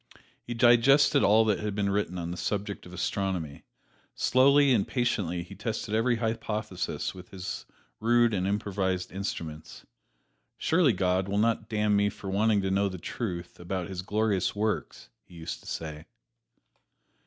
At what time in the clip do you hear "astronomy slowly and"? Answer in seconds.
2.95-4.87